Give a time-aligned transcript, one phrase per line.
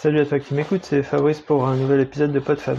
[0.00, 2.78] Salut à toi qui m'écoute, c'est Fabrice pour un nouvel épisode de PodFab.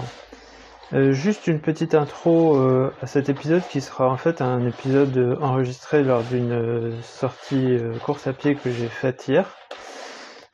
[0.93, 5.37] Euh, juste une petite intro euh, à cet épisode qui sera en fait un épisode
[5.41, 9.53] enregistré lors d'une euh, sortie course à pied que j'ai faite hier.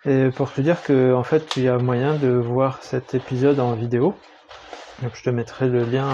[0.05, 3.59] Et pour te dire que en fait il y a moyen de voir cet épisode
[3.59, 4.15] en vidéo.
[5.03, 6.09] Donc je te mettrai le lien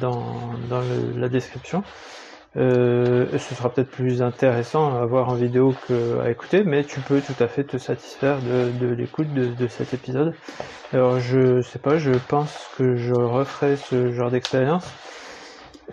[0.00, 0.82] dans, dans
[1.14, 1.84] la description.
[2.56, 7.20] Euh, ce sera peut-être plus intéressant à voir en vidéo qu'à écouter, mais tu peux
[7.20, 10.34] tout à fait te satisfaire de, l'écoute de, cet épisode.
[10.92, 14.86] Alors je sais pas, je pense que je referai ce genre d'expérience.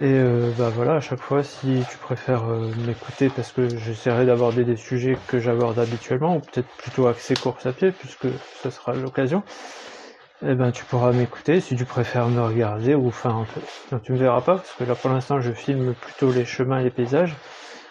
[0.02, 4.26] Et euh, bah voilà, à chaque fois, si tu préfères euh, m'écouter parce que j'essaierai
[4.26, 8.28] d'aborder des sujets que j'aborde habituellement, ou peut-être plutôt axé course à pied, puisque
[8.64, 9.44] ce sera l'occasion,
[10.41, 13.45] eh ben tu pourras m'écouter si tu préfères me regarder ou enfin
[13.91, 16.80] non, tu me verras pas parce que là pour l'instant je filme plutôt les chemins
[16.80, 17.35] et les paysages.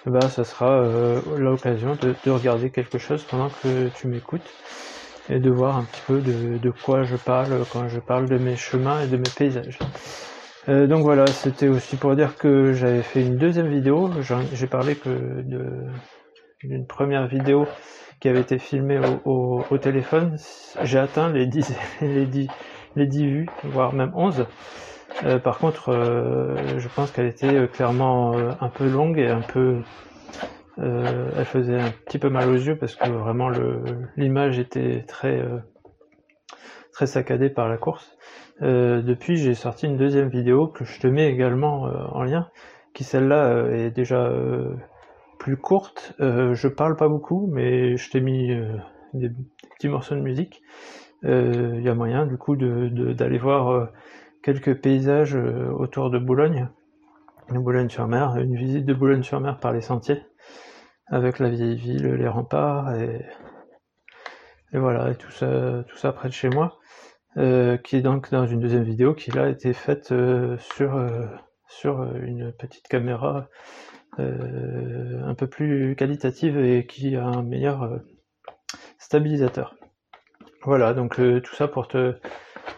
[0.06, 4.48] Eh ben ça sera euh, l'occasion de, regarder quelque chose pendant que tu m'écoutes
[5.28, 8.56] et de voir un petit peu de, quoi je parle quand je parle de mes
[8.56, 9.78] chemins et de mes paysages.
[10.70, 14.10] Euh, donc voilà c'était aussi pour dire que j'avais fait une deuxième vidéo.
[14.54, 15.42] J'ai parlé que
[16.62, 17.66] d'une première vidéo
[18.20, 20.36] qui avait été filmé au, téléphone,
[20.82, 22.48] j'ai atteint les 10, les 10,
[22.96, 24.46] les 10 vues, voire même 11.
[25.24, 29.40] Euh, par contre, euh, je pense qu'elle était euh, clairement un peu longue et un
[29.40, 29.82] peu...
[30.76, 33.50] elle faisait un petit peu mal aux yeux parce que vraiment
[34.16, 35.42] l'image était très,
[36.92, 38.16] très saccadée par la course.
[38.60, 42.48] depuis, j'ai sorti une deuxième vidéo que je te mets également en lien,
[42.94, 44.30] qui celle-là est déjà
[45.56, 46.14] courte.
[46.20, 48.76] Euh, je parle pas beaucoup, mais je t'ai mis euh,
[49.14, 49.30] des,
[49.76, 50.62] petits morceaux de musique.
[51.22, 53.90] Il euh, y a moyen du coup d'aller voir
[54.42, 56.68] quelques paysages autour de Boulogne,
[57.50, 60.22] Boulogne-sur-Mer, une visite de Boulogne-sur-Mer par les sentiers,
[61.06, 63.26] avec la vieille ville, les remparts et,
[64.72, 66.78] et voilà, et tout ça, tout ça près de chez moi,
[67.34, 70.14] qui est donc dans une deuxième vidéo qui là a été faite
[70.58, 71.08] sur
[71.68, 73.42] sur une petite caméra euh,
[74.16, 77.98] un peu plus qualitative et qui a un meilleur euh,
[78.98, 79.76] stabilisateur.
[80.62, 82.16] Voilà, donc euh, tout ça pour te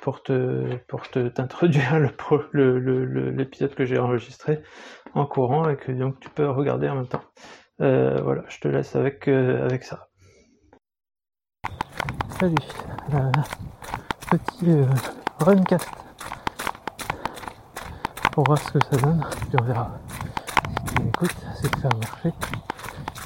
[0.00, 4.62] pour te pour t'introduire le, l'épisode que j'ai enregistré
[5.14, 7.24] en courant et que donc tu peux regarder en même temps.
[7.78, 10.08] voilà, je te laisse avec avec ça.
[12.38, 12.54] Salut,
[14.30, 14.76] petit
[15.38, 15.90] runcast
[18.32, 19.90] pour voir ce que ça donne, tu verras
[21.08, 22.32] écoute, c'est que ça a marché,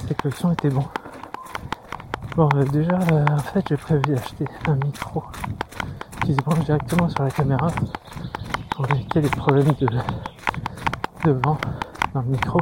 [0.06, 0.84] c'est que le son était bon.
[2.36, 5.22] Bon, euh, déjà, euh, en fait, j'ai prévu d'acheter un micro
[6.24, 7.68] qui se branche directement sur la caméra
[8.70, 11.58] pour éviter les problèmes de, vent
[12.12, 12.60] dans le micro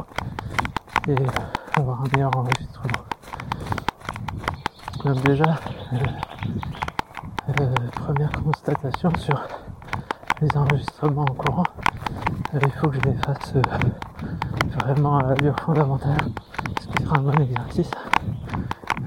[1.07, 1.15] et
[1.75, 3.03] avoir un meilleur enregistrement.
[5.03, 5.59] Donc déjà,
[7.49, 9.41] euh, première constatation sur
[10.41, 11.63] les enregistrements en courant,
[12.53, 13.53] il faut que je les fasse
[14.79, 16.17] vraiment à l'allure fondamentale,
[16.81, 17.91] ce qui sera un bon exercice.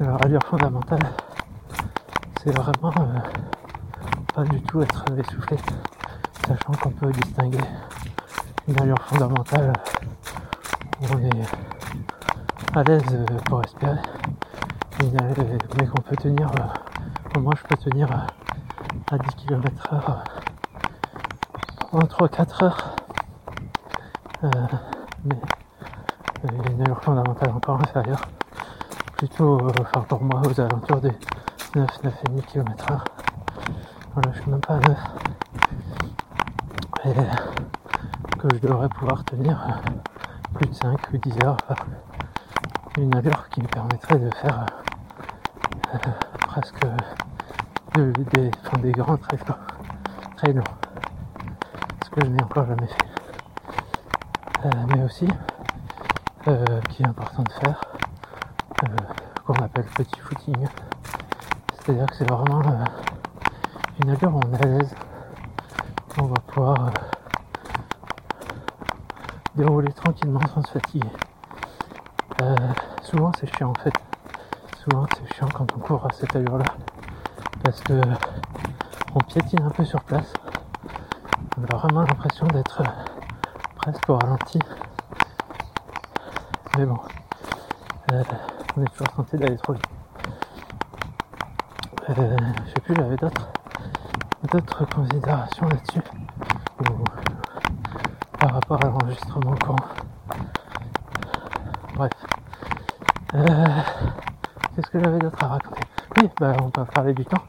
[0.00, 1.00] Alors allure fondamentale,
[2.42, 3.18] c'est vraiment euh,
[4.34, 5.56] pas du tout être essoufflé,
[6.46, 7.64] sachant qu'on peut distinguer
[8.68, 9.72] une allure fondamentale
[11.00, 13.98] où on est à l'aise pour respirer,
[15.02, 16.50] mais qu'on peut tenir,
[17.36, 18.08] au moins je peux tenir
[19.10, 20.24] à 10 km heure
[21.92, 22.96] en 3-4 heures.
[24.44, 24.48] Euh,
[25.24, 25.36] mais
[26.44, 28.20] une allure fondamentale encore inférieure.
[29.16, 31.12] Plutôt, euh, enfin pour moi, aux alentours des
[31.74, 33.04] 9, 9,5 km heure.
[34.14, 34.98] Voilà, je suis même pas à 9.
[37.06, 39.90] Et que je devrais pouvoir tenir euh,
[40.54, 41.56] plus de 5 ou 10 heures.
[42.98, 44.66] une allure qui me permettrait de faire
[45.94, 45.98] euh,
[46.46, 46.86] presque
[47.96, 48.50] des,
[48.82, 49.40] des grands traits,
[50.36, 50.64] très longs.
[52.04, 54.70] Ce que je n'ai encore jamais fait.
[54.94, 55.28] mais aussi
[56.48, 57.80] euh, qui est important de faire,
[58.84, 58.86] euh,
[59.44, 60.54] qu'on appelle petit footing.
[61.74, 62.84] C'est-à-dire que c'est vraiment euh,
[64.00, 64.94] une allure où on est à l'aise,
[66.20, 66.90] on va pouvoir
[69.56, 71.10] dérouler tranquillement sans se fatiguer.
[73.02, 73.94] souvent c'est chiant en fait.
[74.84, 76.66] Souvent c'est chiant quand on court à cette allure là.
[77.64, 78.00] Parce que
[79.16, 80.32] on piétine un peu sur place.
[81.58, 82.84] On a vraiment l'impression d'être
[83.78, 84.60] presque au ralenti.
[86.78, 86.98] Mais bon,
[88.12, 88.22] euh,
[88.76, 89.86] on est toujours tenté d'aller trop vite.
[92.10, 92.36] Euh,
[92.66, 93.48] je sais plus, j'avais d'autres,
[94.52, 96.02] d'autres considérations là-dessus.
[98.38, 99.76] par rapport à l'enregistrement courant.
[101.94, 102.12] Bref.
[103.34, 103.66] Euh,
[104.74, 105.80] qu'est-ce que j'avais d'autre à raconter?
[106.18, 107.42] Oui, bah on peut parler du temps.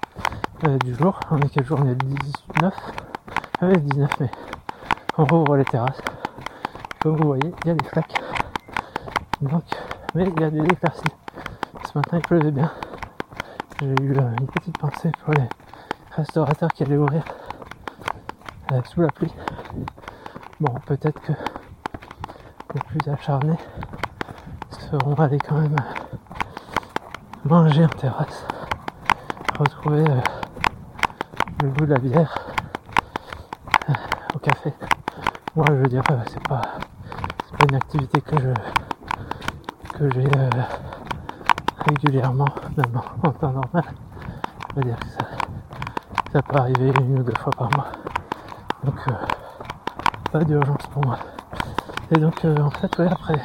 [0.85, 1.19] du jour.
[1.31, 2.15] On est quel jour On est le
[2.59, 2.73] 19
[3.59, 4.31] Ah oui, 19 mais
[5.17, 6.01] on rouvre les terrasses.
[7.01, 8.26] Comme vous voyez, il y a des flaques.
[9.41, 9.63] Donc,
[10.15, 11.03] mais il y a des éclaircies.
[11.85, 12.71] Ce matin, il pleuvait bien.
[13.79, 15.47] J'ai eu euh, une petite pensée pour les
[16.15, 17.23] restaurateurs qui allaient ouvrir
[18.71, 19.33] euh, sous la pluie.
[20.59, 21.33] Bon, peut-être que
[22.73, 23.57] les plus acharnés
[24.71, 25.75] seront allés quand même
[27.45, 28.45] manger en terrasse,
[29.59, 30.21] retrouver euh,
[31.61, 32.35] le goût de la bière
[33.89, 33.93] euh,
[34.33, 34.73] au café.
[35.55, 36.61] Moi, je veux dire, euh, c'est pas
[37.69, 38.86] une activité que je
[39.97, 40.27] que j'ai
[41.87, 43.83] régulièrement, même en temps normal.
[44.69, 47.87] Je veux dire que ça, peut arriver une ou deux fois par mois.
[48.83, 48.95] Donc,
[50.31, 51.17] pas d'urgence pour moi.
[52.11, 53.41] Et donc, en fait, ouais, après,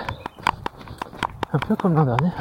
[1.55, 2.33] un peu comme l'an dernier,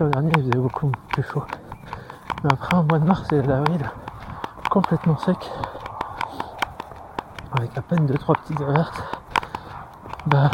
[0.00, 1.44] l'an dernier il faisait beaucoup plus chaud.
[2.42, 3.88] Mais après un mois de mars et d'avril
[4.68, 5.36] complètement sec,
[7.56, 9.02] avec à peine 2-3 petites averses,
[10.26, 10.50] bah,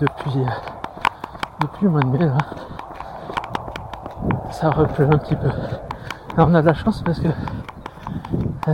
[0.00, 0.40] depuis,
[1.60, 2.30] depuis le mois de mai
[4.50, 5.50] ça repleut un petit peu.
[6.36, 7.28] Alors on a de la chance parce que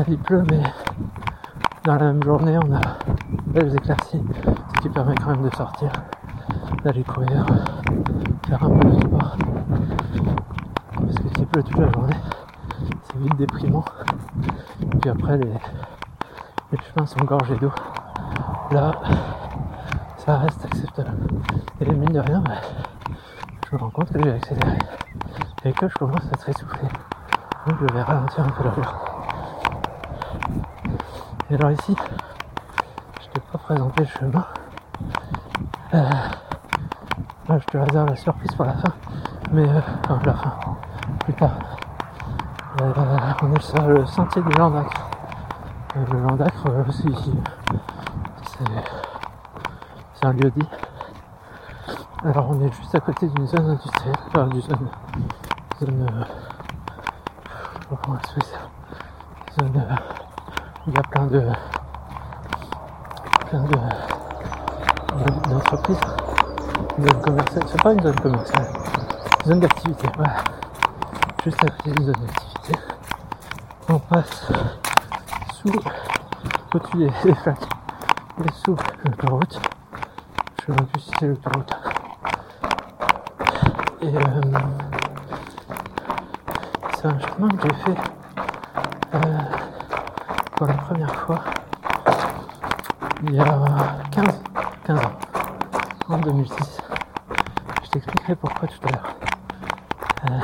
[0.09, 0.63] il pleut mais
[1.85, 2.81] dans la même journée on a
[3.47, 4.23] belles éclaircies,
[4.77, 5.91] ce qui permet quand même de sortir,
[6.85, 7.47] d'aller courir
[8.49, 9.37] faire un peu de sport.
[10.95, 12.17] Parce que s'il pleut toute la journée,
[13.03, 13.85] c'est vite déprimant.
[15.01, 15.53] Puis après, les,
[16.73, 17.73] les chemins sont gorgés d'eau.
[18.71, 18.93] Là,
[20.27, 21.13] ça reste acceptable.
[21.81, 22.55] Et mine de rien, bah,
[23.71, 24.79] je me rends compte que j'ai accéléré
[25.65, 26.89] et que je commence à être essoufflé.
[27.67, 28.95] Donc je vais ralentir un peu l'allure.
[31.49, 31.95] Et alors ici,
[33.21, 34.47] je t'ai pas présenté le chemin.
[35.95, 36.11] Euh,
[37.49, 38.93] je te réserve la surprise pour la fin.
[39.53, 40.55] Mais euh, enfin, la fin,
[41.21, 41.57] plus tard.
[42.81, 42.93] Euh,
[43.43, 45.09] on est sur le sentier du Landacre.
[45.97, 47.33] Euh, le Landacre, euh, c'est ici.
[48.45, 49.06] C'est
[50.27, 50.69] un lieu dit.
[52.25, 54.89] Alors on est juste à côté d'une zone industrielle, enfin d'une zone,
[55.81, 56.25] zone, euh,
[58.03, 59.95] comment expliquer ça, zone euh,
[60.89, 61.43] il y a plein de,
[63.47, 63.77] plein de,
[65.49, 66.01] d'entreprises
[67.01, 68.69] zone commerciale, c'est pas une zone commerciale,
[69.45, 70.35] une zone d'activité, voilà.
[71.45, 72.81] Juste à côté d'une zone d'activité.
[73.89, 74.53] On passe
[75.55, 75.73] sous,
[76.75, 77.69] au-dessus des, des flaques
[78.45, 79.76] et sous l'autoroute.
[80.69, 81.73] Je sais plus si c'est l'autoroute.
[84.03, 84.21] Et euh,
[86.97, 88.01] c'est un chemin que j'ai fait
[89.15, 89.39] euh,
[90.57, 91.45] pour la première fois
[93.23, 94.41] il y a 15,
[94.85, 95.13] 15 ans,
[96.09, 96.77] en 2006
[97.99, 99.17] t'expliquerai pourquoi tout à l'heure.
[100.25, 100.41] Euh,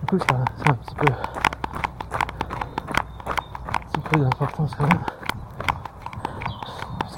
[0.00, 1.12] du coup, ça, c'est un petit peu,
[3.36, 5.23] un petit peu d'importance quand même.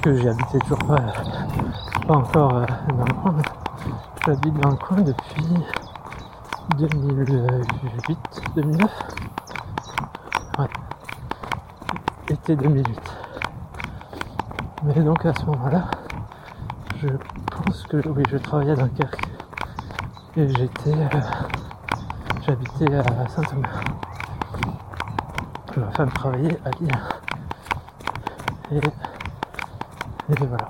[0.07, 0.95] Que habité toujours pas,
[2.07, 3.41] encore euh, dans le.
[4.25, 5.43] J'habite dans le coin depuis
[6.77, 8.17] 2008,
[8.55, 8.89] 2009.
[10.59, 10.65] Ouais.
[12.29, 12.99] Été 2008.
[14.83, 15.83] Mais donc à ce moment-là,
[17.01, 17.09] je
[17.51, 19.27] pense que oui, je travaillais à Dunkerque
[20.37, 21.19] et j'étais, euh,
[22.45, 23.81] j'habitais à Saint-Omer.
[25.75, 26.91] Ma femme travaillait à Lille.
[28.71, 28.79] Et,
[30.29, 30.67] et voilà.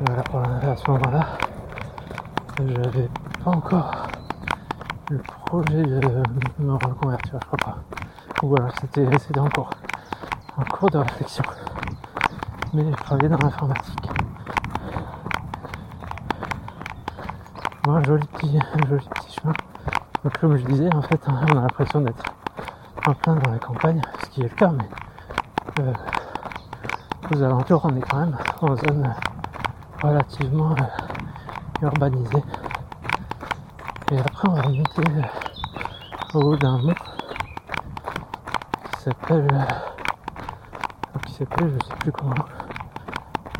[0.00, 1.26] Et voilà, pour, à ce moment-là,
[2.58, 3.08] j'avais
[3.42, 4.08] pas encore
[5.10, 6.22] le projet de
[6.58, 7.78] me reconvertir, je crois pas.
[8.42, 9.70] Ou voilà, c'était, c'était en cours,
[10.56, 11.44] en cours de réflexion.
[12.74, 14.10] Mais je travaillais dans l'informatique.
[17.88, 18.58] un joli petit,
[18.88, 19.54] joli petit chemin.
[20.22, 22.24] Donc comme je disais, en fait, on a l'impression d'être
[23.06, 25.92] en plein dans la campagne, ce qui est le cas, mais euh,
[27.32, 29.14] aux alentours, on est quand même en zone
[30.02, 32.42] relativement euh, urbanisée.
[34.12, 36.94] Et après, on va monter euh, au haut d'un mont
[38.92, 39.66] qui s'appelle,
[41.26, 42.34] qui s'appelle, je sais plus comment,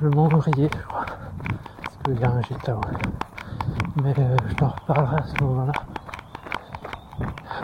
[0.01, 1.07] le mont Ouvrier, je crois,
[1.83, 2.71] parce qu'il y a un gîte
[4.03, 5.73] mais euh, je t'en reparlerai à ce moment-là.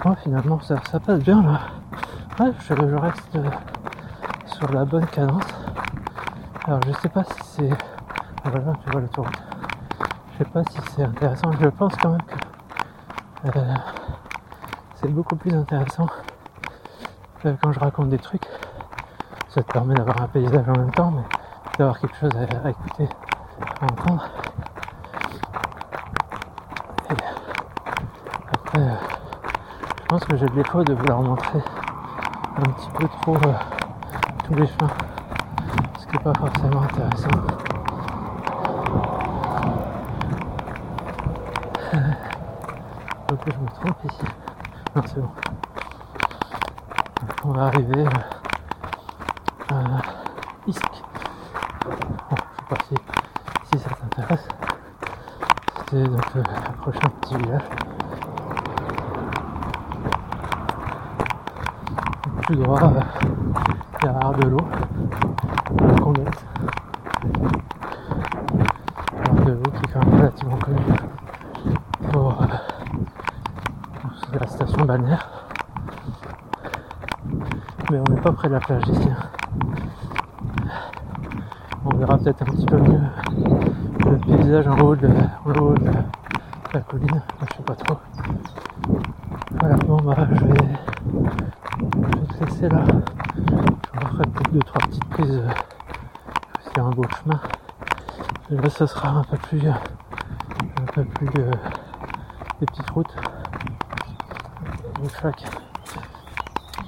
[0.05, 1.61] Moi finalement ça, passe bien là.
[2.39, 3.51] Ouais, je, reste euh,
[4.47, 5.56] sur la bonne cadence.
[6.67, 7.71] Alors je sais pas si c'est.
[8.45, 9.03] Ah, tu vois.
[10.33, 11.53] Je sais pas si c'est intéressant.
[11.61, 12.23] Je pense quand même
[13.53, 13.75] que euh,
[14.97, 16.07] c'est beaucoup plus intéressant
[17.45, 18.47] quand je raconte des trucs.
[19.49, 21.23] Ça te permet d'avoir un paysage en même temps, mais
[21.79, 23.09] d'avoir quelque chose à, écouter,
[23.81, 24.29] à entendre.
[28.77, 28.95] euh,
[29.99, 31.61] je pense que j'ai le défaut de vouloir montrer
[32.57, 33.55] un petit peu trop euh,
[34.45, 34.91] tous les chemins,
[36.07, 37.29] ce n'est pas forcément intéressant.
[43.29, 44.25] Donc je me trompe ici.
[44.95, 45.31] Non, c'est bon.
[47.45, 48.05] On va arriver
[49.71, 49.75] à
[50.67, 50.83] Isk.
[51.85, 51.93] Bon,
[52.31, 54.49] je sais pas si, ça t'intéresse.
[55.79, 56.43] C'était donc le
[56.81, 57.63] prochain petit village.
[62.43, 63.01] Plus droit, euh,
[64.03, 64.69] derrière de l'eau,
[65.81, 66.45] la conduite.
[69.45, 70.97] de l'eau qui est quand même relativement connue
[72.13, 72.47] pour euh,
[74.41, 75.29] la station balnéaire.
[77.91, 79.09] Mais on n'est pas la plage ici.
[81.85, 83.00] On verra peut-être un petit peu mieux
[84.05, 85.09] le paysage en haut de,
[86.73, 87.23] la colline.
[87.41, 87.99] je sais pas trop.
[89.61, 90.55] Voilà, bon bah je vais,
[92.31, 92.85] je te laisser là.
[93.95, 95.43] Je referai peut-être deux, trois petites prises
[96.61, 97.41] C'est un beau chemin.
[98.50, 101.50] Et là ce sera un peu plus un peu plus euh,
[102.61, 103.17] des petites routes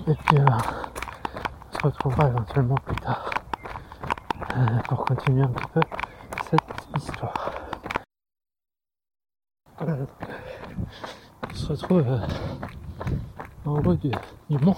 [0.07, 0.45] et puis euh,
[1.79, 3.31] se retrouvera éventuellement plus tard.
[4.57, 5.81] Euh, pour continuer un petit peu
[6.51, 6.61] cette
[6.97, 7.53] histoire.
[9.81, 10.09] Donc,
[11.49, 12.19] on se retrouve euh,
[13.67, 14.11] en haut du,
[14.49, 14.77] mont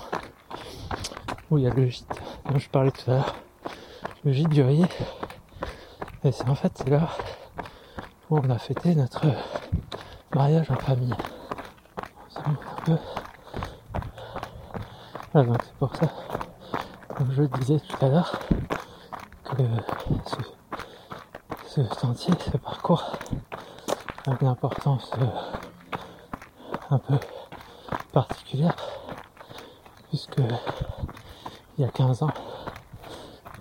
[1.50, 3.34] où il y a le gîte dont je parlais tout à l'heure
[4.24, 4.86] le gîte du Rier
[6.24, 7.08] et c'est en fait c'est là
[8.28, 9.26] où on a fêté notre
[10.34, 11.14] mariage en famille.
[15.32, 16.08] Voilà, donc c'est pour ça,
[17.20, 18.40] comme je disais tout à l'heure,
[19.44, 19.62] que
[21.66, 23.12] ce, sentier, ce parcours
[24.26, 25.96] a une importance euh,
[26.88, 27.18] un peu
[28.14, 28.74] particulière,
[30.08, 30.38] puisque
[31.76, 32.32] il y a 15 ans,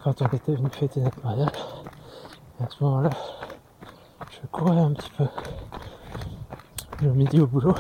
[0.06, 1.52] quand on était venu fêter notre mariage,
[2.64, 3.10] à ce moment-là,
[4.32, 5.28] je courais un petit peu
[7.02, 7.76] le midi au boulot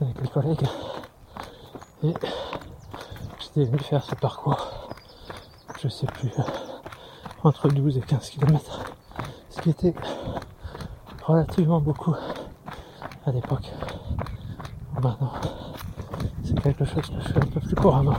[0.00, 0.66] avec les collègues
[2.02, 2.12] et
[3.38, 4.79] j'étais venu faire ce parcours,
[5.82, 6.30] je sais plus,
[7.44, 8.80] entre 12 et 15 km,
[9.48, 9.94] ce qui était
[11.24, 12.14] relativement beaucoup
[13.24, 13.70] à l'époque.
[15.02, 15.32] Maintenant,
[16.44, 18.16] c'est quelque chose que je fais un peu plus couramment.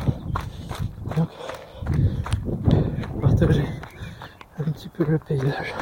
[1.15, 1.29] Donc,
[3.21, 3.65] partager
[4.59, 5.75] un petit peu le paysage.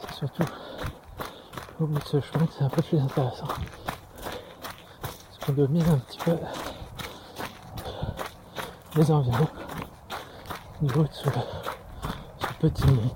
[0.00, 0.44] C'est surtout
[1.80, 3.46] au bout de ce chemin c'est un peu plus intéressant.
[5.44, 6.38] Qu'on domine un petit peu
[8.96, 9.48] les environs
[10.80, 11.28] du haut de ce,
[12.60, 13.10] petit monde.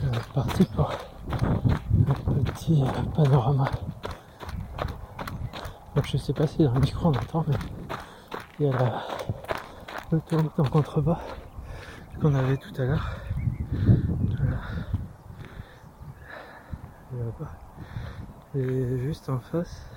[0.00, 0.90] C'est parti pour
[3.14, 3.70] panorama.
[6.06, 7.56] Je sais pas si dans le micro on entend, mais
[8.60, 9.02] il y a la
[10.12, 11.18] l'autoroute en contrebas
[12.20, 13.16] qu'on avait tout à l'heure.
[18.54, 19.90] Et juste en face,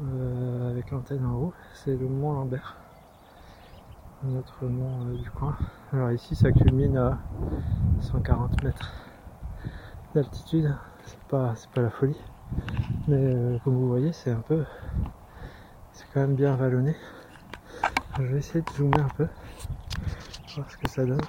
[0.00, 2.76] euh, avec l'antenne en haut, c'est le mont Lambert.
[4.22, 5.56] Notre mont euh, du coin.
[5.92, 7.18] Alors ici ça culmine à
[8.02, 8.92] 140 mètres
[10.14, 10.72] d'altitude
[11.04, 12.16] c'est pas c'est pas la folie
[13.08, 14.64] mais euh, comme vous voyez c'est un peu
[15.92, 16.96] c'est quand même bien vallonné
[18.18, 19.26] je vais essayer de zoomer un peu
[20.56, 21.20] voir ce que ça donne.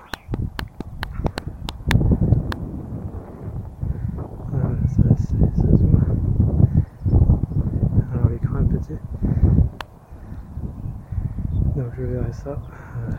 [4.88, 6.00] Ça, ça zoome.
[8.13, 8.94] Alors l'écran est petit.
[11.75, 13.12] Donc je verrai ça euh,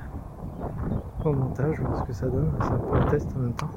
[1.24, 2.52] au montage voir ce que ça donne.
[2.60, 3.70] C'est un peu un test en même temps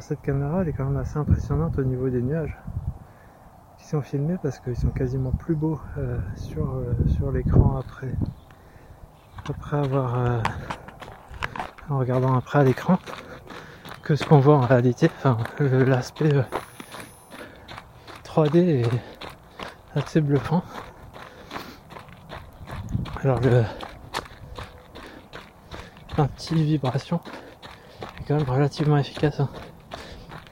[0.00, 2.56] Cette caméra elle est quand même assez impressionnante au niveau des nuages.
[3.78, 8.12] Qui sont filmés parce qu'ils sont quasiment plus beaux euh, sur, euh, sur l'écran après.
[9.48, 10.40] Après avoir euh,
[11.90, 12.98] en regardant après à l'écran
[14.02, 16.32] que ce qu'on voit en réalité enfin l'aspect
[18.24, 18.90] 3D est
[19.94, 20.62] assez bluffant.
[23.22, 23.40] Alors
[26.16, 27.20] un petit vibration
[28.20, 29.50] est quand même relativement efficace hein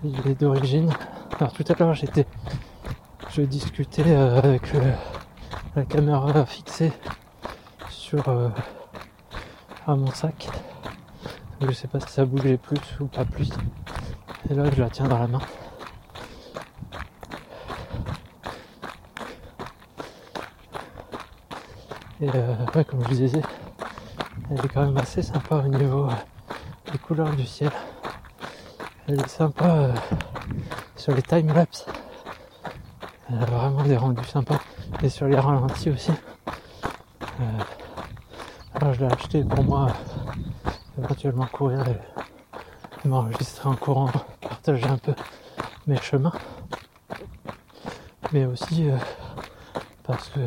[0.04, 0.92] il est d'origine.
[1.38, 2.26] Alors tout à l'heure j'étais,
[3.30, 4.62] je discutais euh, avec
[5.74, 6.92] la caméra fixée
[7.90, 8.48] sur euh,
[9.86, 10.48] à mon sac.
[11.60, 13.50] Je sais pas si ça bougeait plus ou pas plus.
[14.48, 15.40] Et là, je la tiens dans la main.
[22.20, 22.54] Et euh,
[22.88, 23.42] comme je disais,
[24.50, 26.12] elle est quand même assez sympa au niveau euh,
[26.92, 27.70] des couleurs du ciel.
[29.08, 29.94] Elle est sympa euh,
[30.96, 31.86] sur les time-lapse.
[33.30, 34.60] Elle a vraiment des rendus sympas.
[35.02, 36.12] Et sur les ralentis aussi.
[38.74, 39.88] alors je l'ai acheté pour moi
[40.98, 44.10] éventuellement courir et m'enregistrer en courant,
[44.40, 45.14] partager un peu
[45.86, 46.32] mes chemins.
[48.32, 48.88] Mais aussi
[50.04, 50.40] parce que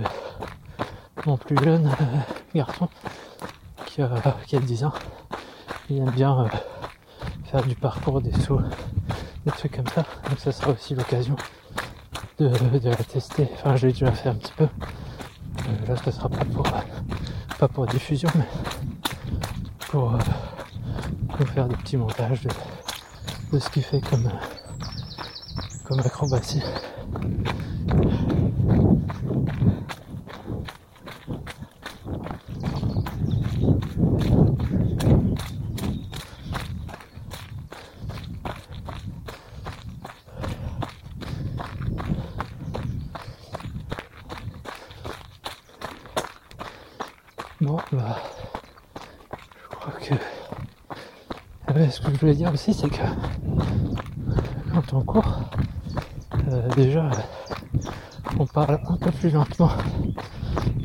[1.25, 2.17] mon plus jeune euh,
[2.55, 2.89] garçon
[3.85, 4.09] qui a,
[4.47, 4.93] qui a 10 ans.
[5.89, 6.47] Il aime bien euh,
[7.51, 8.61] faire du parcours, des sauts,
[9.45, 10.05] des trucs comme ça.
[10.29, 11.35] Donc ça sera aussi l'occasion
[12.39, 12.49] de,
[12.83, 13.49] la tester.
[13.53, 14.63] Enfin, je l'ai déjà fait un petit peu.
[14.63, 16.65] Euh, là, ça sera pas pour,
[17.59, 18.47] pas pour diffusion, mais
[19.89, 20.17] pour,
[21.53, 22.49] faire des petits montages de,
[23.51, 24.31] de ce qu'il fait comme,
[25.85, 26.63] comme acrobatie.
[47.61, 48.17] Bon, bah,
[49.69, 50.15] je crois que
[52.33, 53.03] dire aussi, c'est que
[54.73, 55.39] quand on court,
[56.49, 57.09] euh, déjà,
[58.39, 59.71] on parle un peu plus lentement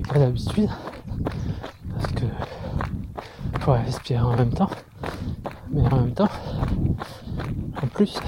[0.08, 0.70] qu'à l'habitude,
[1.94, 2.24] parce que
[3.60, 4.70] faut respirer en même temps,
[5.70, 6.28] mais en même temps,
[7.82, 8.18] en plus,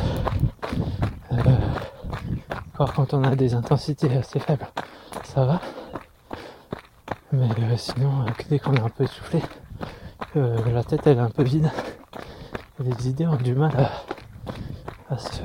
[1.33, 1.37] euh,
[2.77, 4.67] quand on a des intensités assez faibles,
[5.25, 5.61] ça va.
[7.33, 9.43] Mais euh, sinon, euh, dès qu'on est un peu essoufflé,
[10.35, 11.71] la tête elle est un peu vide.
[12.81, 13.73] Les idées ont du mal
[15.11, 15.41] à, se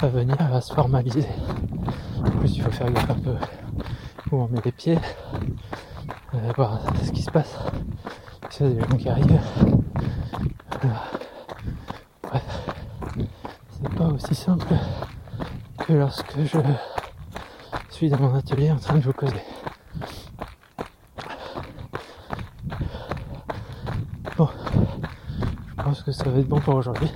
[0.00, 1.26] à venir, à se formaliser.
[2.18, 3.34] En plus, il faut faire gaffe un peu
[4.30, 4.98] où on met les pieds,
[6.56, 7.56] voir ce qui se passe.
[8.60, 9.40] A des gens qui arrivent.
[12.22, 12.42] bref,
[13.70, 14.66] c'est pas aussi simple
[15.78, 16.58] que lorsque je
[17.90, 19.44] suis dans mon atelier en train de vous causer.
[24.36, 24.48] Bon,
[25.68, 27.10] je pense ça va être bon pour aujourd'hui.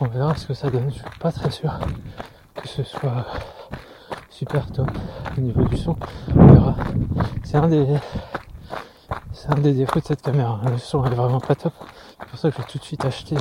[0.00, 0.90] On verra ce que ça donne.
[0.90, 1.78] Je suis pas très sûr
[2.54, 3.26] que ce soit
[4.30, 4.90] super top
[5.36, 5.96] au niveau du son.
[6.36, 6.76] On verra.
[7.44, 7.86] C'est un des
[9.32, 10.60] c'est un des défauts de cette caméra.
[10.70, 11.72] Le son est vraiment pas top.
[12.20, 13.36] C'est pour ça que j'ai tout de suite acheté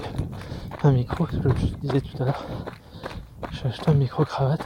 [0.84, 2.46] un micro, je disais tout à l'heure.
[3.52, 4.66] J'ai acheté un micro cravate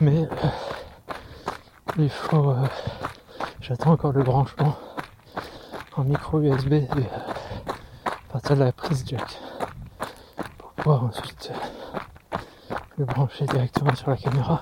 [0.00, 0.48] mais euh,
[1.98, 2.66] il faut euh,
[3.60, 4.76] j'attends encore le branchement
[5.96, 6.74] en micro USB
[8.34, 9.38] partir de la prise jack
[10.58, 11.52] pour pouvoir ensuite
[12.98, 14.60] le brancher directement sur la caméra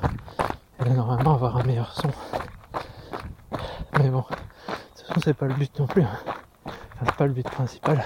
[0.84, 2.10] et normalement avoir un meilleur son
[3.98, 6.18] mais bon de toute façon c'est pas le but non plus hein.
[7.02, 8.04] c'est pas le but principal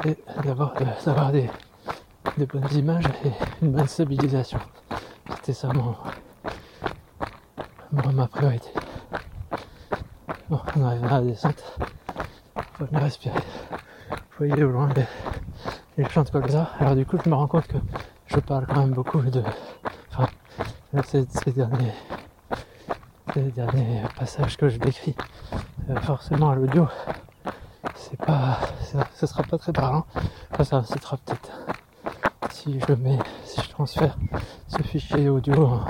[0.00, 1.50] c'est d'avoir des
[2.38, 4.60] de bonnes images et une bonne stabilisation.
[5.36, 5.96] C'était ça mon,
[8.12, 8.68] ma priorité.
[10.48, 11.78] Bon, on arrive à la descente.
[12.78, 13.40] Faut bien respirer.
[14.30, 14.88] Faut aller au loin
[15.96, 16.70] les, champs de colza.
[16.78, 17.76] Alors du coup, je me rends compte que
[18.26, 19.42] je parle quand même beaucoup de...
[21.04, 21.92] Ces, derniers,
[23.34, 25.14] derniers passages que je décris,
[25.90, 26.88] euh, forcément à l'audio,
[27.94, 28.58] c'est pas...
[29.14, 30.06] ce sera pas très parlant.
[30.62, 31.50] Ça incitera peut-être
[32.50, 34.16] si je mets, si je transfère
[34.68, 35.84] ce fichier audio en,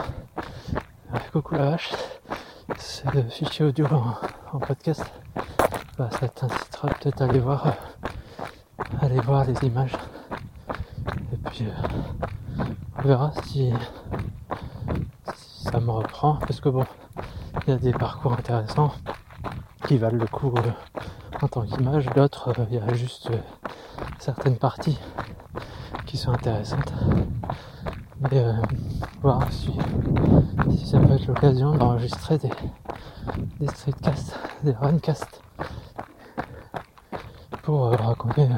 [1.33, 1.93] coucou la vache,
[2.79, 3.87] ce fichier audio
[4.53, 5.05] en, podcast,
[5.97, 6.29] bah, ça
[6.87, 7.75] peut-être à aller voir,
[9.01, 9.95] aller voir les images.
[11.33, 12.65] Et puis euh,
[12.99, 13.73] on verra si,
[15.71, 16.85] ça me reprend, parce que bon,
[17.67, 18.93] il y a des parcours intéressants
[19.87, 21.01] qui valent le coup euh,
[21.43, 23.31] en tant qu'image, d'autres, euh, il y a juste
[24.19, 24.99] certaines parties
[26.07, 26.93] qui sont intéressantes.
[28.21, 28.53] Mais euh,
[29.23, 29.73] voir si,
[30.77, 32.51] si, ça peut être l'occasion d'enregistrer des,
[33.61, 35.38] des streetcasts, des runcasts
[37.69, 38.49] pour euh, raconter,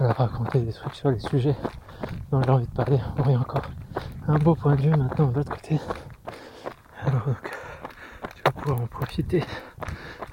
[0.00, 1.54] euh, raconter des trucs sur les sujets
[2.32, 2.98] dont j'ai envie de parler.
[3.24, 3.62] Y a encore
[4.26, 5.78] un beau point de vue maintenant de l'autre côté.
[7.06, 7.56] Alors donc,
[8.34, 9.44] je vais pouvoir en profiter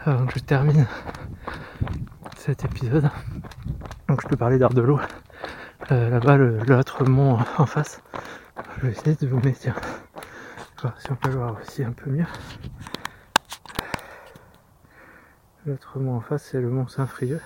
[0.03, 0.87] avant que je termine
[2.35, 3.11] cet épisode.
[4.09, 4.99] Donc je peux parler d'art de l'eau.
[5.91, 8.01] Euh, là-bas l'autre mont en face.
[8.77, 12.25] Je vais essayer de vous mettre si on peut le voir aussi un peu mieux.
[15.63, 17.39] L'autre mont en face, c'est le mont Saint-Frieux,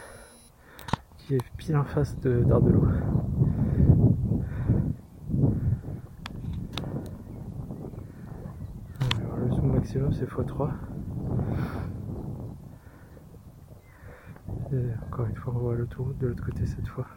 [1.18, 2.88] qui est pile en face de d'Ardelot.
[9.38, 10.72] le zoom maximum, c'est x3.
[14.72, 17.08] Et encore une fois, on voit l'autoroute de l'autre côté cette fois.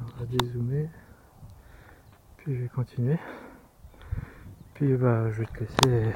[0.00, 0.88] On va dézoomer.
[2.38, 3.18] Puis je vais continuer.
[4.72, 6.14] Puis bah, je vais te laisser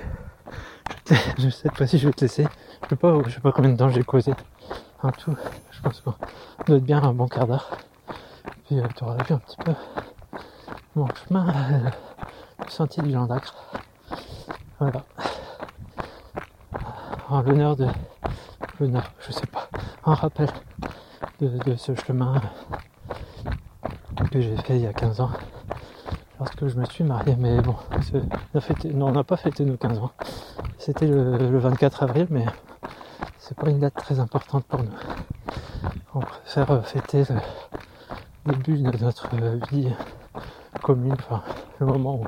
[1.78, 2.46] pas si je vais te laisser.
[2.84, 4.32] Je sais pas, je sais pas combien de temps j'ai causé.
[5.02, 5.36] En tout,
[5.70, 6.14] je pense qu'on
[6.66, 7.70] doit être bien un bon quart d'heure.
[8.66, 9.72] Puis euh, tu vu un petit peu
[10.96, 11.90] mon chemin, euh,
[12.64, 13.54] le sentier du Jean d'Acre.
[14.80, 15.04] Voilà.
[17.28, 17.86] En l'honneur de.
[18.80, 19.68] L'honneur, je sais pas.
[20.04, 20.48] En rappel
[21.40, 22.40] de, ce chemin
[24.30, 25.30] que j'ai fait il y a 15 ans.
[26.38, 27.76] Lorsque je me suis marié, mais bon,
[28.54, 30.10] on fêté, non, on n'a pas fêté nos 15 ans.
[30.86, 32.46] C'était le, 24 avril, mais
[33.38, 34.92] c'est pas une date très importante pour nous.
[36.14, 37.24] On préfère fêter
[38.44, 39.28] le début de notre
[39.68, 39.92] vie
[40.82, 41.42] commune, enfin
[41.80, 42.24] le moment où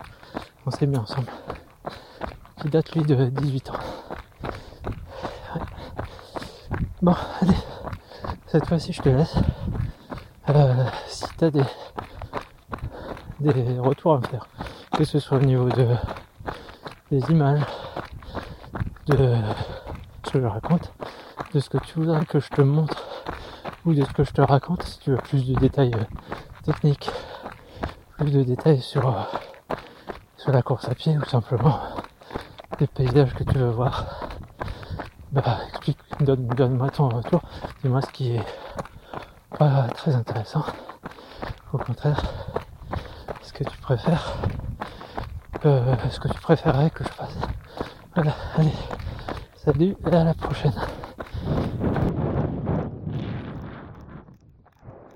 [0.67, 1.29] on s'est mis ensemble,
[2.61, 3.75] qui date lui de 18 ans.
[7.01, 7.55] Bon, allez,
[8.49, 9.37] cette fois-ci je te laisse.
[10.49, 11.63] Euh, si tu as des,
[13.39, 14.49] des retours à me faire,
[14.97, 15.95] que ce soit au niveau de,
[17.13, 17.63] des images,
[19.09, 19.37] de
[20.25, 20.93] ce que raconte,
[21.55, 23.03] de ce que tu voudrais que je te montre
[23.85, 27.11] ou de ce que je te raconte si tu veux plus de détails euh, techniques,
[28.19, 29.23] plus de détails sur, euh,
[30.37, 31.81] sur la course à pied ou simplement
[32.79, 34.29] des paysages que tu veux voir.
[35.33, 37.41] Bah explique, donne, donne-moi ton retour,
[37.83, 38.45] dis-moi ce qui est
[39.59, 40.65] pas très intéressant.
[41.73, 42.23] Au contraire,
[43.43, 44.35] ce que tu préfères,
[45.65, 47.37] euh, ce que tu préférerais que je fasse.
[48.15, 48.73] Voilà, allez.
[49.69, 50.73] Salut et à la prochaine.